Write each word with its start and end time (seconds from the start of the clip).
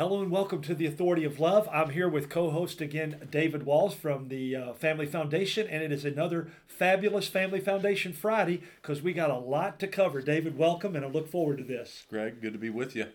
Hello 0.00 0.22
and 0.22 0.30
welcome 0.30 0.62
to 0.62 0.74
the 0.74 0.86
Authority 0.86 1.24
of 1.24 1.38
Love. 1.38 1.68
I'm 1.70 1.90
here 1.90 2.08
with 2.08 2.30
co 2.30 2.48
host 2.48 2.80
again, 2.80 3.28
David 3.30 3.66
Walls 3.66 3.92
from 3.92 4.28
the 4.28 4.56
uh, 4.56 4.72
Family 4.72 5.04
Foundation, 5.04 5.66
and 5.66 5.82
it 5.82 5.92
is 5.92 6.06
another 6.06 6.48
fabulous 6.66 7.28
Family 7.28 7.60
Foundation 7.60 8.14
Friday 8.14 8.62
because 8.80 9.02
we 9.02 9.12
got 9.12 9.28
a 9.28 9.36
lot 9.36 9.78
to 9.80 9.86
cover. 9.86 10.22
David, 10.22 10.56
welcome, 10.56 10.96
and 10.96 11.04
I 11.04 11.08
look 11.08 11.28
forward 11.28 11.58
to 11.58 11.64
this. 11.64 12.06
Greg, 12.08 12.40
good 12.40 12.54
to 12.54 12.58
be 12.58 12.70
with 12.70 12.96
you. 12.96 13.08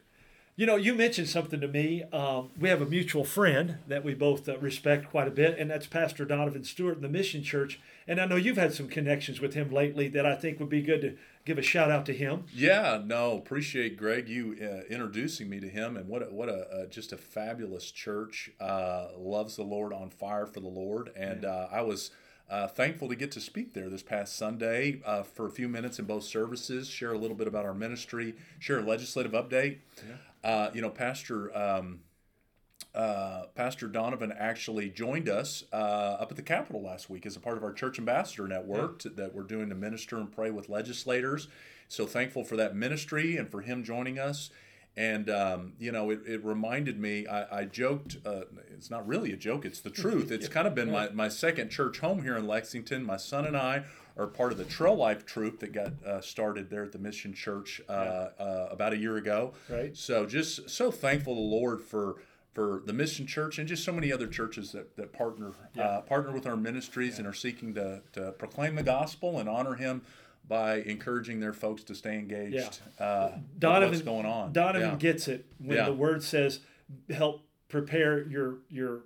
You 0.56 0.68
know, 0.68 0.76
you 0.76 0.94
mentioned 0.94 1.28
something 1.28 1.60
to 1.60 1.68
me. 1.68 2.04
Um, 2.14 2.52
we 2.60 2.70
have 2.70 2.84
a 2.84 2.86
mutual 2.86 3.26
friend 3.26 3.80
that 3.88 4.04
we 4.04 4.14
both 4.14 4.48
uh, 4.48 4.60
respect 4.60 5.10
quite 5.10 5.28
a 5.28 5.32
bit, 5.32 5.58
and 5.58 5.72
that's 5.72 5.88
Pastor 5.88 6.24
Donovan 6.24 6.64
Stewart 6.64 6.98
in 6.98 7.02
the 7.02 7.10
Mission 7.10 7.42
Church. 7.42 7.80
And 8.08 8.22
I 8.22 8.26
know 8.26 8.36
you've 8.36 8.58
had 8.58 8.76
some 8.76 8.90
connections 8.90 9.42
with 9.42 9.56
him 9.56 9.72
lately 9.72 10.08
that 10.10 10.28
I 10.28 10.36
think 10.36 10.60
would 10.60 10.70
be 10.70 10.84
good 10.84 11.02
to 11.02 11.18
give 11.46 11.58
a 11.58 11.62
shout 11.62 11.92
out 11.92 12.06
to 12.08 12.14
him. 12.14 12.46
Yeah, 12.54 13.02
no, 13.04 13.38
appreciate 13.38 13.98
Greg 13.98 14.28
you 14.28 14.58
uh, 14.62 14.92
introducing 14.92 15.50
me 15.50 15.60
to 15.60 15.70
him, 15.70 15.96
and 15.96 16.10
what 16.10 16.24
a, 16.24 16.26
what 16.26 16.50
a 16.50 16.68
uh, 16.70 16.86
just 16.88 17.14
a 17.14 17.18
fabulous 17.18 17.92
church. 17.92 18.52
Uh, 18.60 19.08
loves 19.18 19.56
the 19.56 19.64
Lord, 19.64 19.94
on 19.94 20.10
fire 20.10 20.46
for 20.46 20.60
the 20.60 20.68
Lord, 20.68 21.12
and 21.16 21.46
uh, 21.46 21.68
I 21.72 21.82
was. 21.82 22.12
Uh, 22.48 22.68
thankful 22.68 23.10
to 23.10 23.16
get 23.16 23.32
to 23.32 23.42
speak 23.42 23.74
there 23.74 23.90
this 23.90 24.04
past 24.04 24.36
Sunday 24.36 25.02
uh, 25.04 25.24
for 25.24 25.48
a 25.48 25.50
few 25.50 25.68
minutes 25.68 25.98
in 25.98 26.06
both 26.06 26.24
services, 26.24 26.88
share 26.88 27.12
a 27.12 27.18
little 27.18 27.36
bit 27.36 27.48
about 27.48 27.66
our 27.66 27.74
ministry, 27.74 28.36
share 28.60 28.78
a 28.78 28.84
legislative 28.84 29.32
update. 29.32 29.80
Yeah. 30.44 30.70
you 30.72 30.80
know, 30.80 30.92
Pastor 30.92 31.58
um, 31.58 32.02
uh, 32.96 33.48
Pastor 33.56 33.88
Donovan 33.88 34.32
actually 34.32 34.90
joined 34.90 35.28
us 35.28 35.66
uh, 35.74 35.76
up 35.76 36.32
at 36.32 36.38
the 36.38 36.44
Capitol 36.44 36.82
last 36.82 37.10
week 37.10 37.26
as 37.26 37.36
a 37.36 37.40
part 37.40 37.58
of 37.58 37.64
our 37.64 37.74
church 37.74 38.00
ambassador 38.00 38.48
network 38.48 38.94
yeah. 38.94 39.10
to, 39.10 39.10
that 39.10 39.36
we're 39.36 39.44
doing 39.44 39.70
to 39.70 39.76
minister 39.76 40.18
and 40.18 40.32
pray 40.32 40.50
with 40.50 40.70
legislators. 40.70 41.50
So 41.88 42.06
thankful 42.06 42.44
for 42.44 42.56
that 42.56 42.76
ministry 42.76 43.38
and 43.38 43.50
for 43.50 43.62
him 43.62 43.84
joining 43.84 44.18
us. 44.18 44.50
And, 44.98 45.30
um, 45.30 45.74
you 45.78 45.92
know, 45.92 46.10
it, 46.10 46.22
it 46.26 46.46
reminded 46.46 46.98
me, 46.98 47.28
I, 47.28 47.60
I 47.60 47.66
joked, 47.66 48.18
uh, 48.26 48.44
it's 48.74 48.90
not 48.90 49.06
really 49.06 49.34
a 49.34 49.38
joke, 49.38 49.66
it's 49.66 49.82
the 49.82 49.90
truth. 50.02 50.32
It's 50.32 50.48
kind 50.48 50.68
of 50.68 50.74
been 50.74 50.90
my, 50.90 51.10
my 51.10 51.28
second 51.28 51.70
church 51.70 52.00
home 52.00 52.24
here 52.24 52.38
in 52.38 52.48
Lexington. 52.48 53.04
My 53.04 53.18
son 53.18 53.46
and 53.46 53.58
I 53.58 53.84
are 54.18 54.28
part 54.28 54.54
of 54.54 54.58
the 54.58 54.64
Trail 54.64 54.96
Life 54.96 55.26
troop 55.26 55.60
that 55.60 55.74
got 55.74 55.92
uh, 56.06 56.22
started 56.22 56.70
there 56.70 56.84
at 56.84 56.94
the 56.94 57.00
Mission 57.00 57.34
Church 57.34 57.82
uh, 57.90 58.28
yeah. 58.40 58.46
Uh, 58.46 58.70
about 58.72 58.94
a 58.94 58.98
year 58.98 59.18
ago. 59.18 59.54
Right. 59.70 59.96
So 59.98 60.26
just 60.26 60.70
so 60.70 60.92
thankful 60.92 61.36
to 61.36 61.42
the 61.42 61.48
Lord 61.48 61.82
for 61.82 62.16
for 62.56 62.82
the 62.86 62.94
Mission 62.94 63.28
Church 63.28 63.60
and 63.60 63.68
just 63.68 63.84
so 63.84 63.92
many 63.92 64.12
other 64.12 64.28
churches 64.28 64.72
that, 64.72 64.96
that 64.96 65.12
partner 65.12 65.52
yeah. 65.76 65.84
uh, 65.84 66.02
partner 66.02 66.32
with 66.32 66.48
our 66.48 66.56
ministries 66.56 67.14
yeah. 67.14 67.20
and 67.20 67.28
are 67.28 67.34
seeking 67.34 67.74
to, 67.76 68.02
to 68.14 68.32
proclaim 68.32 68.76
the 68.76 68.84
gospel 68.84 69.38
and 69.40 69.50
honor 69.50 69.76
Him 69.76 70.02
by 70.48 70.78
encouraging 70.78 71.42
their 71.42 71.54
folks 71.54 71.84
to 71.84 71.94
stay 71.94 72.18
engaged. 72.18 72.80
Yeah. 72.98 73.06
Uh, 73.06 73.38
Donovan, 73.60 73.90
what's 73.90 74.02
going 74.02 74.26
on? 74.26 74.54
Donovan 74.54 74.92
yeah. 74.92 74.96
gets 74.96 75.28
it 75.28 75.46
when 75.60 75.84
the 75.84 75.94
word 75.94 76.24
says, 76.24 76.62
"Help 77.10 77.42
prepare 77.68 78.26
your 78.26 78.60
your 78.70 79.02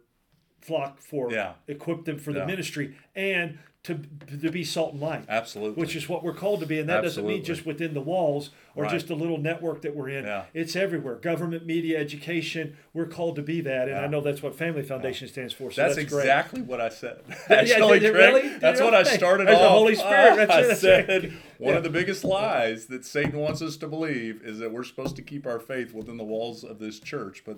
flock 0.62 1.00
for 1.00 1.32
yeah. 1.32 1.54
equip 1.68 2.06
them 2.06 2.20
for 2.20 2.34
the 2.34 2.46
ministry 2.46 2.96
and 3.16 3.58
to, 3.90 4.38
to 4.38 4.52
be 4.52 4.64
salt 4.64 4.94
and 4.94 5.02
light. 5.02 5.26
Absolutely. 5.28 5.82
Which 5.82 5.96
is 5.96 6.08
what 6.08 6.24
we're 6.24 6.34
called 6.34 6.62
to 6.62 6.66
be. 6.66 6.80
And 6.80 6.88
that 6.90 7.04
Absolutely. 7.04 7.34
doesn't 7.34 7.38
mean 7.40 7.56
just 7.56 7.66
within 7.66 7.94
the 7.94 8.02
walls 8.02 8.52
or 8.76 8.84
right. 8.84 8.92
just 8.92 9.10
a 9.10 9.16
little 9.16 9.38
network 9.38 9.82
that 9.82 9.96
we're 9.96 10.10
in. 10.10 10.26
Yeah. 10.26 10.46
It's 10.54 10.76
everywhere. 10.76 11.16
Government, 11.16 11.66
media, 11.66 12.00
education, 12.00 12.78
we're 12.94 13.08
called 13.08 13.36
to 13.38 13.42
be 13.42 13.62
that. 13.62 13.90
And 13.90 13.98
yeah. 13.98 14.04
I 14.04 14.08
know 14.08 14.22
that's 14.22 14.42
what 14.42 14.56
Family 14.56 14.84
Foundation 14.84 15.28
yeah. 15.28 15.34
stands 15.34 15.54
for. 15.54 15.72
So 15.72 15.82
that's, 15.82 15.96
that's 15.96 16.14
exactly 16.14 16.62
what 16.62 16.80
I 16.80 16.90
said. 16.90 17.22
Actually, 17.50 18.02
yeah, 18.02 18.10
really? 18.10 18.58
That's 18.58 18.80
what 18.80 18.94
I 18.94 19.04
started 19.04 19.50
off. 19.50 19.60
The 19.60 19.70
Holy 19.70 19.96
Spirit. 19.96 20.48
That's 20.48 20.52
I 20.72 20.74
said 20.74 21.34
one 21.58 21.74
of 21.76 21.84
the 21.84 21.90
biggest 21.90 22.24
lies 22.24 22.86
that 22.88 23.06
Satan 23.06 23.38
wants 23.40 23.62
us 23.62 23.76
to 23.78 23.88
believe 23.88 24.42
is 24.44 24.60
that 24.60 24.72
we're 24.72 24.84
supposed 24.84 25.16
to 25.18 25.22
keep 25.22 25.46
our 25.46 25.60
faith 25.60 25.94
within 25.94 26.18
the 26.18 26.24
walls 26.24 26.64
of 26.64 26.80
this 26.80 27.00
church. 27.00 27.44
But 27.46 27.58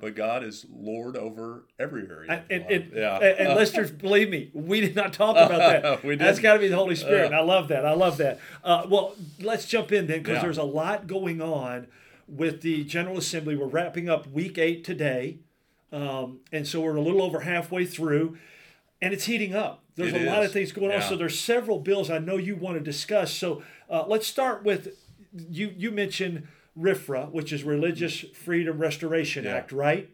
but 0.00 0.14
God 0.14 0.44
is 0.44 0.66
Lord 0.72 1.16
over 1.16 1.64
every 1.78 2.08
area. 2.08 2.44
And, 2.48 2.64
and, 2.70 2.92
yeah. 2.94 3.18
and, 3.18 3.54
listeners, 3.54 3.90
believe 3.90 4.30
me, 4.30 4.50
we 4.54 4.80
did 4.80 4.94
not 4.94 5.12
talk 5.12 5.36
about 5.36 5.58
that. 5.58 5.69
we 6.04 6.16
did 6.16 6.42
got 6.42 6.54
to 6.54 6.58
be 6.58 6.68
the 6.68 6.76
Holy 6.76 6.96
Spirit. 6.96 7.32
Uh, 7.32 7.36
I 7.36 7.40
love 7.40 7.68
that. 7.68 7.84
I 7.86 7.94
love 7.94 8.16
that. 8.18 8.38
Uh, 8.64 8.86
well, 8.88 9.14
let's 9.40 9.66
jump 9.66 9.92
in 9.92 10.06
then 10.06 10.20
because 10.20 10.36
yeah. 10.36 10.42
there's 10.42 10.58
a 10.58 10.64
lot 10.64 11.06
going 11.06 11.40
on 11.40 11.86
with 12.28 12.62
the 12.62 12.84
General 12.84 13.18
Assembly. 13.18 13.56
We're 13.56 13.66
wrapping 13.66 14.08
up 14.08 14.26
week 14.28 14.58
eight 14.58 14.84
today. 14.84 15.38
Um, 15.92 16.40
and 16.52 16.66
so 16.66 16.80
we're 16.80 16.96
a 16.96 17.00
little 17.00 17.22
over 17.22 17.40
halfway 17.40 17.84
through, 17.84 18.38
and 19.02 19.12
it's 19.12 19.24
heating 19.24 19.54
up. 19.54 19.82
There's 19.96 20.12
it 20.12 20.16
a 20.16 20.24
is. 20.24 20.26
lot 20.26 20.42
of 20.44 20.52
things 20.52 20.72
going 20.72 20.90
yeah. 20.90 21.02
on. 21.02 21.08
So 21.08 21.16
there's 21.16 21.38
several 21.38 21.80
bills 21.80 22.10
I 22.10 22.18
know 22.18 22.36
you 22.36 22.56
want 22.56 22.78
to 22.78 22.84
discuss. 22.84 23.32
So 23.34 23.62
uh, 23.88 24.04
let's 24.06 24.26
start 24.26 24.62
with 24.62 24.96
you. 25.32 25.74
You 25.76 25.90
mentioned 25.90 26.46
RFRA, 26.78 27.30
which 27.30 27.52
is 27.52 27.64
Religious 27.64 28.20
Freedom 28.20 28.78
Restoration 28.78 29.44
yeah. 29.44 29.56
Act, 29.56 29.72
right? 29.72 30.10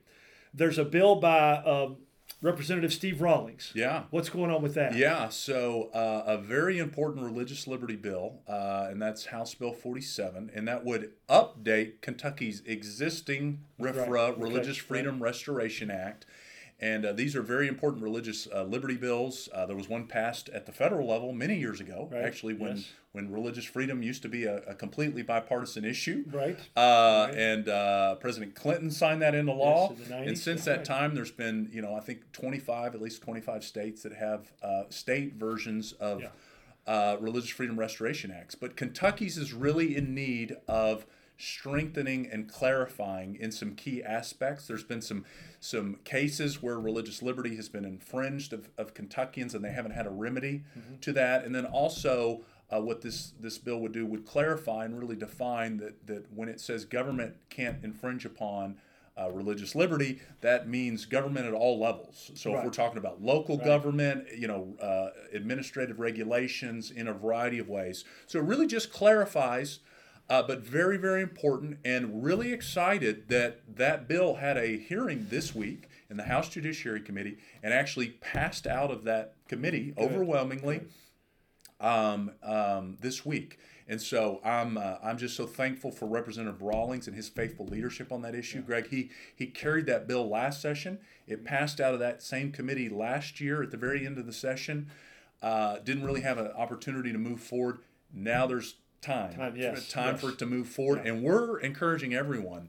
There's 0.55 0.79
a 0.79 0.85
bill 0.85 1.17
by 1.17 1.57
um, 1.59 1.99
Representative 2.43 2.93
Steve 2.93 3.21
Rawlings. 3.23 3.73
Yeah. 3.75 4.05
What's 4.11 4.29
going 4.29 4.51
on 4.51 4.63
with 4.63 4.75
that? 4.75 4.95
Yeah, 4.95 5.31
so 5.31 5.91
uh, 5.95 6.25
a 6.27 6.39
very 6.39 6.79
important 6.79 7.25
religious 7.25 7.67
liberty 7.67 7.97
bill, 7.97 8.41
uh, 8.47 8.89
and 8.91 9.01
that's 9.01 9.27
House 9.27 9.55
Bill 9.55 9.73
47, 9.73 10.51
and 10.55 10.69
that 10.69 10.85
would 10.85 11.13
update 11.29 12.03
Kentucky's 12.03 12.63
existing 12.67 13.65
RFRA, 13.81 14.09
right. 14.09 14.39
Religious 14.39 14.79
okay. 14.79 14.87
Freedom 14.87 15.15
right. 15.15 15.29
Restoration 15.29 15.91
Act, 15.91 16.27
and 16.79 17.07
uh, 17.07 17.13
these 17.13 17.35
are 17.35 17.43
very 17.43 17.69
important 17.69 18.03
religious 18.03 18.47
uh, 18.55 18.63
liberty 18.63 18.97
bills. 18.97 19.49
Uh, 19.55 19.65
there 19.65 19.77
was 19.77 19.89
one 19.89 20.07
passed 20.07 20.51
at 20.51 20.67
the 20.67 20.73
federal 20.73 21.09
level 21.09 21.33
many 21.33 21.57
years 21.59 21.81
ago, 21.81 22.09
right. 22.13 22.23
actually, 22.23 22.53
when 22.53 22.77
yes. 22.77 22.89
when 23.13 23.33
religious 23.33 23.65
freedom 23.65 24.03
used 24.03 24.21
to 24.23 24.29
be 24.29 24.45
a, 24.45 24.59
a 24.65 24.75
completely 24.75 25.23
bipartisan 25.23 25.87
issue. 25.87 26.25
Right. 26.31 26.59
Uh, 26.77 27.29
right. 27.29 27.35
And 27.35 27.69
uh, 27.71 28.17
President 28.17 28.55
Clinton 28.55 28.91
signed 28.91 29.23
that 29.23 29.35
into 29.35 29.53
law. 29.53 29.95
Yes, 29.99 30.09
in 30.09 30.15
90s, 30.15 30.29
and 30.29 30.39
since 30.39 30.65
that 30.67 30.85
time, 30.85 31.15
there's 31.15 31.31
been, 31.31 31.71
you 31.73 31.81
know, 31.81 31.95
I 31.95 32.01
think 32.01 32.31
25, 32.33 32.95
at 32.95 33.01
least 33.01 33.23
25 33.23 33.65
states 33.65 34.03
that 34.03 34.13
have 34.13 34.53
uh, 34.63 34.83
state 34.91 35.37
versions 35.37 35.93
of 35.93 36.23
yeah. 36.87 37.17
religious 37.21 37.51
freedom 37.51 37.79
restoration 37.79 38.31
acts. 38.31 38.55
But 38.55 38.77
Kentucky's 38.77 39.39
is 39.39 39.55
really 39.55 39.97
in 39.97 40.15
need 40.15 40.57
of 40.69 41.07
strengthening 41.39 42.29
and 42.31 42.49
clarifying 42.51 43.37
in 43.37 43.53
some 43.53 43.75
key 43.75 44.03
aspects. 44.03 44.67
There's 44.67 44.85
been 44.85 45.03
some 45.03 45.25
some 45.61 45.97
cases 46.05 46.63
where 46.63 46.79
religious 46.79 47.23
liberty 47.23 47.57
has 47.57 47.69
been 47.69 47.85
infringed 47.85 48.53
of, 48.53 48.71
of 48.79 48.95
Kentuckians 48.95 49.55
and 49.55 49.65
they 49.65 49.73
haven't 49.73 49.93
had 49.93 50.07
a 50.07 50.11
remedy 50.11 50.65
mm-hmm. 50.79 50.97
to 51.01 51.13
that. 51.13 51.45
And 51.45 51.55
then 51.55 51.67
also 51.67 52.43
uh, 52.71 52.81
what 52.81 53.03
this 53.03 53.33
this 53.41 53.59
bill 53.59 53.81
would 53.81 53.93
do 53.93 54.07
would 54.07 54.25
clarify 54.27 54.85
and 54.85 54.99
really 54.99 55.17
define 55.17 55.77
that 55.79 56.07
that 56.07 56.33
when 56.35 56.49
it 56.49 56.61
says 56.61 56.85
government 56.85 57.35
can't 57.51 57.85
infringe 57.85 58.25
upon 58.25 58.77
uh, 59.19 59.31
religious 59.31 59.75
liberty, 59.75 60.21
that 60.43 60.69
means 60.69 61.07
government 61.07 61.47
at 61.47 61.55
all 61.55 61.79
levels. 61.81 62.31
So 62.35 62.53
right. 62.53 62.59
if 62.59 62.65
we're 62.65 62.71
talking 62.71 62.99
about 62.99 63.23
local 63.23 63.57
right. 63.57 63.65
government, 63.65 64.27
you 64.37 64.47
know, 64.47 64.77
uh, 64.81 65.09
administrative 65.33 65.99
regulations 66.01 66.91
in 66.91 67.09
a 67.09 67.15
variety 67.15 67.59
of 67.59 67.69
ways. 67.69 68.05
So 68.27 68.39
it 68.39 68.45
really 68.45 68.67
just 68.67 68.93
clarifies 68.93 69.81
uh, 70.29 70.43
but 70.43 70.61
very, 70.61 70.97
very 70.97 71.23
important 71.23 71.79
and 71.85 72.25
really 72.25 72.53
excited 72.53 73.29
that 73.29 73.61
that 73.77 74.09
bill 74.09 74.37
had 74.37 74.57
a 74.57 74.79
hearing 74.79 75.27
this 75.31 75.55
week 75.55 75.89
in 76.11 76.17
the 76.17 76.25
House 76.25 76.49
Judiciary 76.49 77.01
Committee 77.01 77.39
and 77.63 77.73
actually 77.73 78.09
passed 78.09 78.67
out 78.67 78.91
of 78.91 79.05
that 79.05 79.35
committee 79.49 79.93
Good. 79.93 80.05
overwhelmingly 80.05 80.83
um, 81.81 82.33
um, 82.43 82.97
this 83.01 83.25
week. 83.25 83.59
And 83.89 84.03
so 84.03 84.41
I'm 84.45 84.77
uh, 84.77 84.97
I'm 85.03 85.17
just 85.17 85.37
so 85.37 85.47
thankful 85.47 85.93
for 85.93 86.07
Representative 86.07 86.61
Rawlings 86.61 87.07
and 87.07 87.15
his 87.15 87.29
faithful 87.29 87.67
leadership 87.67 88.11
on 88.11 88.23
that 88.23 88.35
issue. 88.35 88.59
Yeah. 88.59 88.65
Greg, 88.65 88.89
he 88.89 89.11
he 89.35 89.47
carried 89.47 89.87
that 89.87 90.09
bill 90.09 90.29
last 90.29 90.61
session. 90.61 90.99
It 91.29 91.45
passed 91.45 91.81
out 91.81 91.95
of 91.95 92.01
that 92.01 92.21
same 92.21 92.51
committee 92.51 92.89
last 92.89 93.41
year 93.41 93.63
at 93.63 93.71
the 93.71 93.77
very 93.77 94.05
end 94.05 94.19
of 94.19 94.27
the 94.27 94.33
session. 94.33 94.91
Uh, 95.41 95.79
didn't 95.79 96.03
really 96.03 96.23
have 96.23 96.39
an 96.39 96.49
opportunity 96.49 97.13
to 97.13 97.19
move 97.19 97.41
forward. 97.41 97.79
Now 98.13 98.47
there's 98.49 98.75
time. 99.07 99.33
Time, 99.33 99.57
yes. 99.57 99.89
Time 99.89 100.15
yes. 100.15 100.21
for 100.21 100.31
it 100.31 100.39
to 100.39 100.47
move 100.47 100.69
forward. 100.69 101.03
Yeah. 101.05 101.13
And 101.13 101.23
we're 101.23 101.59
encouraging 101.61 102.15
everyone 102.15 102.69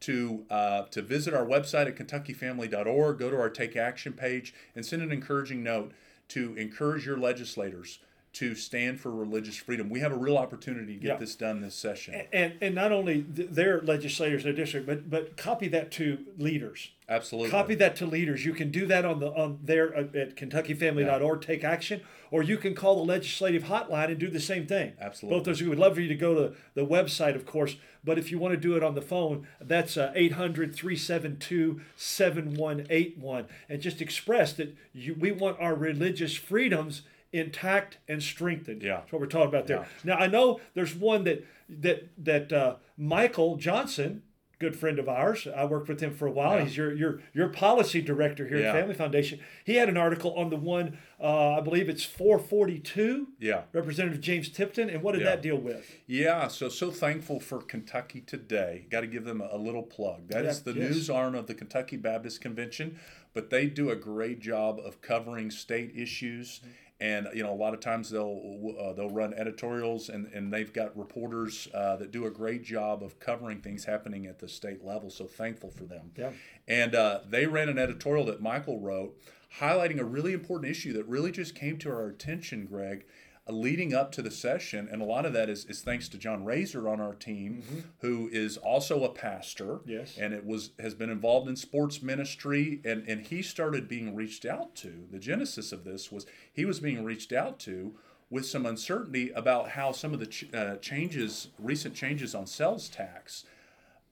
to 0.00 0.44
uh, 0.50 0.82
to 0.90 1.02
visit 1.02 1.34
our 1.34 1.44
website 1.44 1.86
at 1.86 1.96
kentuckyfamily.org, 1.96 3.18
go 3.18 3.30
to 3.30 3.38
our 3.38 3.50
Take 3.50 3.76
Action 3.76 4.12
page, 4.12 4.54
and 4.74 4.84
send 4.84 5.02
an 5.02 5.12
encouraging 5.12 5.62
note 5.62 5.92
to 6.28 6.54
encourage 6.56 7.06
your 7.06 7.16
legislators 7.16 7.98
to 8.36 8.54
stand 8.54 9.00
for 9.00 9.10
religious 9.10 9.56
freedom. 9.56 9.88
We 9.88 10.00
have 10.00 10.12
a 10.12 10.16
real 10.16 10.36
opportunity 10.36 10.94
to 10.94 11.00
get 11.00 11.08
yeah. 11.08 11.16
this 11.16 11.34
done 11.34 11.62
this 11.62 11.74
session. 11.74 12.14
And, 12.14 12.28
and, 12.32 12.52
and 12.60 12.74
not 12.74 12.92
only 12.92 13.22
their 13.22 13.80
legislators, 13.80 14.44
their 14.44 14.52
district, 14.52 14.86
but 14.86 15.08
but 15.08 15.38
copy 15.38 15.68
that 15.68 15.90
to 15.92 16.18
leaders. 16.36 16.90
Absolutely. 17.08 17.50
Copy 17.50 17.74
that 17.76 17.96
to 17.96 18.06
leaders. 18.06 18.44
You 18.44 18.52
can 18.52 18.70
do 18.70 18.84
that 18.86 19.06
on 19.06 19.20
the 19.20 19.28
on 19.28 19.60
there 19.62 19.94
at 19.94 20.36
KentuckyFamily.org. 20.36 21.42
Yeah. 21.42 21.46
Take 21.46 21.64
action, 21.64 22.02
or 22.30 22.42
you 22.42 22.58
can 22.58 22.74
call 22.74 22.96
the 22.96 23.04
legislative 23.04 23.64
hotline 23.64 24.08
and 24.08 24.18
do 24.18 24.28
the 24.28 24.40
same 24.40 24.66
thing. 24.66 24.92
Absolutely. 25.00 25.38
Both 25.38 25.46
those. 25.46 25.62
We 25.62 25.68
would 25.68 25.78
love 25.78 25.94
for 25.94 26.02
you 26.02 26.08
to 26.08 26.14
go 26.14 26.34
to 26.34 26.54
the 26.74 26.84
website, 26.84 27.36
of 27.36 27.46
course. 27.46 27.76
But 28.04 28.18
if 28.18 28.30
you 28.30 28.38
want 28.38 28.52
to 28.52 28.60
do 28.60 28.76
it 28.76 28.84
on 28.84 28.94
the 28.94 29.02
phone, 29.02 29.48
that's 29.60 29.96
uh, 29.96 30.12
800 30.14 30.74
372 30.74 31.80
7181. 31.96 33.46
And 33.68 33.80
just 33.80 34.02
express 34.02 34.52
that 34.52 34.76
you, 34.92 35.14
we 35.18 35.32
want 35.32 35.58
our 35.58 35.74
religious 35.74 36.36
freedoms 36.36 37.02
intact 37.38 37.98
and 38.08 38.22
strengthened. 38.22 38.82
Yeah, 38.82 38.96
that's 38.96 39.12
what 39.12 39.20
we're 39.20 39.26
talking 39.26 39.48
about 39.48 39.66
there. 39.66 39.86
Yeah. 40.04 40.14
Now 40.14 40.16
I 40.16 40.26
know 40.26 40.60
there's 40.74 40.94
one 40.94 41.24
that 41.24 41.46
that 41.68 42.08
that 42.18 42.52
uh, 42.52 42.76
Michael 42.96 43.56
Johnson 43.56 44.22
good 44.58 44.76
friend 44.76 44.98
of 44.98 45.08
ours. 45.08 45.46
I 45.54 45.64
worked 45.66 45.88
with 45.88 46.00
him 46.00 46.14
for 46.14 46.26
a 46.26 46.30
while. 46.30 46.56
Yeah. 46.56 46.64
He's 46.64 46.76
your 46.76 46.94
your 46.94 47.20
your 47.32 47.48
policy 47.48 48.00
director 48.00 48.46
here 48.46 48.58
yeah. 48.58 48.68
at 48.68 48.74
Family 48.74 48.94
Foundation. 48.94 49.40
He 49.64 49.74
had 49.74 49.88
an 49.88 49.96
article 49.96 50.34
on 50.34 50.50
the 50.50 50.56
one, 50.56 50.98
uh, 51.20 51.54
I 51.54 51.60
believe 51.60 51.88
it's 51.88 52.04
442. 52.04 53.28
Yeah. 53.38 53.62
Representative 53.72 54.20
James 54.20 54.48
Tipton, 54.48 54.88
and 54.88 55.02
what 55.02 55.12
did 55.12 55.26
that 55.26 55.42
deal 55.42 55.58
with? 55.58 55.96
Yeah, 56.06 56.48
so 56.48 56.68
so 56.68 56.90
thankful 56.90 57.40
for 57.40 57.60
Kentucky 57.60 58.20
Today. 58.20 58.86
Got 58.90 59.02
to 59.02 59.06
give 59.06 59.24
them 59.24 59.40
a, 59.40 59.48
a, 59.52 59.58
little 59.58 59.82
plug. 59.82 60.28
That 60.28 60.44
is 60.44 60.62
the 60.62 60.72
yes. 60.72 60.90
news 60.90 61.10
arm 61.10 61.34
of 61.34 61.46
the 61.46 61.54
Kentucky 61.54 61.96
Baptist 61.96 62.40
Convention, 62.40 62.98
but 63.34 63.50
they 63.50 63.66
do 63.66 63.90
a 63.90 63.96
great 63.96 64.40
job 64.40 64.78
of 64.78 65.00
covering 65.02 65.50
state 65.50 65.92
issues. 65.94 66.60
Mm-hmm 66.60 66.70
and 67.00 67.28
you 67.34 67.42
know 67.42 67.52
a 67.52 67.54
lot 67.54 67.74
of 67.74 67.80
times 67.80 68.10
they'll 68.10 68.74
uh, 68.80 68.92
they'll 68.94 69.10
run 69.10 69.34
editorials 69.34 70.08
and, 70.08 70.26
and 70.32 70.52
they've 70.52 70.72
got 70.72 70.96
reporters 70.96 71.68
uh, 71.74 71.96
that 71.96 72.10
do 72.10 72.26
a 72.26 72.30
great 72.30 72.62
job 72.62 73.02
of 73.02 73.18
covering 73.20 73.60
things 73.60 73.84
happening 73.84 74.26
at 74.26 74.38
the 74.38 74.48
state 74.48 74.84
level 74.84 75.10
so 75.10 75.26
thankful 75.26 75.70
for 75.70 75.84
them 75.84 76.10
yeah. 76.16 76.30
and 76.66 76.94
uh, 76.94 77.20
they 77.28 77.46
ran 77.46 77.68
an 77.68 77.78
editorial 77.78 78.24
that 78.24 78.40
michael 78.40 78.80
wrote 78.80 79.14
highlighting 79.60 79.98
a 79.98 80.04
really 80.04 80.32
important 80.32 80.70
issue 80.70 80.92
that 80.92 81.06
really 81.06 81.30
just 81.30 81.54
came 81.54 81.76
to 81.76 81.90
our 81.90 82.06
attention 82.06 82.64
greg 82.64 83.04
leading 83.48 83.94
up 83.94 84.10
to 84.12 84.22
the 84.22 84.30
session, 84.30 84.88
and 84.90 85.00
a 85.00 85.04
lot 85.04 85.24
of 85.24 85.32
that 85.32 85.48
is, 85.48 85.64
is 85.66 85.80
thanks 85.80 86.08
to 86.08 86.18
John 86.18 86.44
Razor 86.44 86.88
on 86.88 87.00
our 87.00 87.14
team, 87.14 87.62
mm-hmm. 87.62 87.80
who 88.00 88.28
is 88.32 88.56
also 88.56 89.04
a 89.04 89.08
pastor. 89.08 89.80
Yes. 89.86 90.18
And 90.18 90.34
it 90.34 90.44
was 90.44 90.70
has 90.78 90.94
been 90.94 91.10
involved 91.10 91.48
in 91.48 91.56
sports 91.56 92.02
ministry, 92.02 92.80
and, 92.84 93.06
and 93.08 93.20
he 93.26 93.42
started 93.42 93.88
being 93.88 94.14
reached 94.14 94.44
out 94.44 94.74
to. 94.76 95.06
The 95.10 95.18
genesis 95.18 95.72
of 95.72 95.84
this 95.84 96.10
was 96.10 96.26
he 96.52 96.64
was 96.64 96.80
being 96.80 97.04
reached 97.04 97.32
out 97.32 97.58
to 97.60 97.94
with 98.28 98.46
some 98.46 98.66
uncertainty 98.66 99.30
about 99.30 99.70
how 99.70 99.92
some 99.92 100.12
of 100.12 100.18
the 100.18 100.26
ch- 100.26 100.52
uh, 100.52 100.76
changes, 100.76 101.48
recent 101.58 101.94
changes 101.94 102.34
on 102.34 102.46
sales 102.46 102.88
tax, 102.88 103.44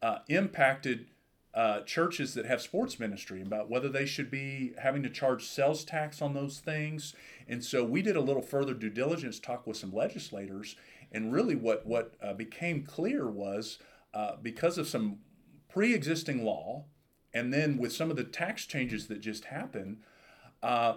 uh, 0.03 0.19
impacted 0.29 1.07
uh, 1.55 1.81
churches 1.83 2.35
that 2.35 2.47
have 2.47 2.61
sports 2.61 2.99
ministry 2.99 3.41
about 3.41 3.71
whether 3.71 3.89
they 3.89 4.07
should 4.07 4.31
be 4.31 4.73
having 4.83 5.03
to 5.05 5.09
charge 5.09 5.47
sales 5.47 5.85
tax 5.85 6.21
on 6.21 6.35
those 6.35 6.59
things. 6.59 7.15
And 7.47 7.63
so 7.65 7.85
we 7.85 8.03
did 8.03 8.17
a 8.17 8.21
little 8.21 8.43
further 8.43 8.75
due 8.75 8.91
diligence 8.91 9.39
talk 9.39 9.67
with 9.67 9.77
some 9.77 9.93
legislators. 9.93 10.75
And 11.13 11.33
really, 11.33 11.55
what, 11.55 11.87
what 11.87 12.15
uh, 12.21 12.35
became 12.35 12.83
clear 12.83 13.29
was 13.29 13.79
uh, 14.13 14.33
because 14.43 14.79
of 14.79 14.89
some 14.89 15.19
pre 15.69 15.95
existing 15.95 16.45
law, 16.45 16.87
and 17.33 17.53
then 17.53 17.79
with 17.79 17.93
some 17.93 18.11
of 18.11 18.17
the 18.17 18.25
tax 18.25 18.67
changes 18.67 19.07
that 19.07 19.21
just 19.21 19.47
happened, 19.47 19.99
uh, 20.63 20.95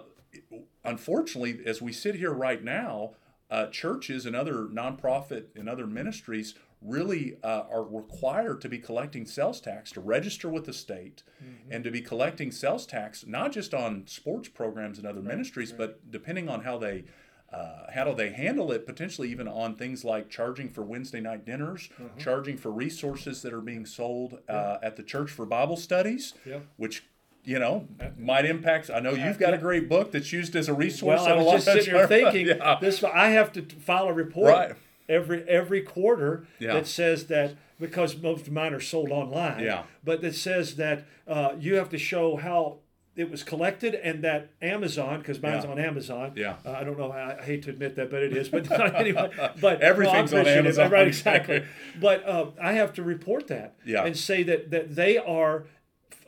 unfortunately, 0.84 1.60
as 1.66 1.80
we 1.80 1.92
sit 1.92 2.16
here 2.16 2.32
right 2.32 2.64
now, 2.64 3.14
uh, 3.50 3.66
churches 3.66 4.26
and 4.26 4.36
other 4.36 4.64
nonprofit 4.64 5.46
and 5.54 5.68
other 5.68 5.86
ministries 5.86 6.54
really 6.80 7.36
uh, 7.42 7.64
are 7.70 7.82
required 7.82 8.60
to 8.60 8.68
be 8.68 8.78
collecting 8.78 9.26
sales 9.26 9.60
tax 9.60 9.90
to 9.92 10.00
register 10.00 10.48
with 10.48 10.64
the 10.64 10.72
state 10.72 11.22
mm-hmm. 11.42 11.72
and 11.72 11.82
to 11.82 11.90
be 11.90 12.00
collecting 12.00 12.52
sales 12.52 12.86
tax 12.86 13.24
not 13.26 13.52
just 13.52 13.74
on 13.74 14.06
sports 14.06 14.48
programs 14.48 14.98
and 14.98 15.06
other 15.06 15.20
right, 15.20 15.36
ministries 15.36 15.70
right. 15.70 15.78
but 15.78 16.10
depending 16.10 16.48
on 16.48 16.62
how 16.62 16.78
they 16.78 17.04
uh, 17.52 17.90
how 17.94 18.04
do 18.04 18.14
they 18.14 18.30
handle 18.30 18.70
it 18.70 18.86
potentially 18.86 19.30
even 19.30 19.48
on 19.48 19.74
things 19.74 20.04
like 20.04 20.28
charging 20.28 20.68
for 20.68 20.82
wednesday 20.82 21.20
night 21.20 21.44
dinners 21.44 21.88
mm-hmm. 22.00 22.18
charging 22.18 22.56
for 22.56 22.70
resources 22.70 23.42
that 23.42 23.52
are 23.52 23.60
being 23.60 23.84
sold 23.84 24.38
yeah. 24.48 24.54
uh, 24.54 24.78
at 24.82 24.96
the 24.96 25.02
church 25.02 25.30
for 25.30 25.46
bible 25.46 25.76
studies 25.76 26.34
yeah. 26.46 26.60
which 26.76 27.04
you 27.44 27.58
know, 27.58 27.88
might 28.18 28.44
impact. 28.44 28.90
I 28.92 29.00
know 29.00 29.12
you've 29.12 29.38
got 29.38 29.54
a 29.54 29.58
great 29.58 29.88
book 29.88 30.12
that's 30.12 30.34
used 30.34 30.54
as 30.54 30.68
a 30.68 30.74
resource. 30.74 31.22
Well, 31.22 31.38
I 31.38 31.42
was 31.42 31.64
just 31.64 31.64
sitting 31.64 31.94
here 31.94 32.06
thinking, 32.06 32.48
yeah. 32.48 32.76
this 32.78 33.02
I 33.02 33.28
have 33.28 33.52
to 33.52 33.62
file 33.62 34.08
a 34.08 34.12
report 34.12 34.52
right 34.52 34.76
every 35.08 35.42
every 35.48 35.82
quarter 35.82 36.46
yeah. 36.58 36.74
that 36.74 36.86
says 36.86 37.26
that 37.26 37.54
because 37.80 38.16
most 38.16 38.46
of 38.46 38.52
mine 38.52 38.74
are 38.74 38.80
sold 38.80 39.10
online. 39.10 39.60
Yeah. 39.60 39.84
But 40.04 40.20
that 40.22 40.34
says 40.34 40.76
that 40.76 41.06
uh, 41.26 41.54
you 41.58 41.76
have 41.76 41.88
to 41.90 41.98
show 41.98 42.36
how 42.36 42.78
it 43.18 43.30
was 43.30 43.42
collected 43.42 43.96
and 43.96 44.22
that 44.22 44.50
Amazon, 44.62 45.18
because 45.18 45.42
mine's 45.42 45.64
yeah. 45.64 45.70
on 45.72 45.78
Amazon. 45.80 46.32
Yeah. 46.36 46.54
Uh, 46.64 46.70
I 46.70 46.84
don't 46.84 46.96
know. 46.96 47.10
I, 47.10 47.36
I, 47.40 47.42
hate 47.42 47.64
to 47.64 47.70
admit 47.70 47.96
that, 47.96 48.12
but 48.12 48.22
it 48.22 48.36
is. 48.36 48.48
But 48.48 48.70
anyway, 48.94 49.30
but 49.60 49.80
everything's 49.82 50.32
on 50.32 50.46
Amazon. 50.46 50.90
Right. 50.98 51.08
Exactly. 51.08 51.64
but 52.00 52.24
uh, 52.26 52.46
I 52.62 52.72
have 52.74 52.92
to 52.94 53.02
report 53.02 53.48
that. 53.48 53.74
Yeah. 53.84 54.04
And 54.04 54.16
say 54.16 54.44
that 54.44 54.70
that 54.70 54.94
they 54.94 55.18
are 55.18 55.66